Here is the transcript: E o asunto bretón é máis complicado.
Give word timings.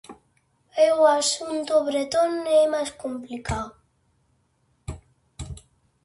E 0.85 0.85
o 0.99 1.03
asunto 1.21 1.73
bretón 1.87 2.31
é 2.61 2.61
máis 2.73 2.91
complicado. 3.03 3.69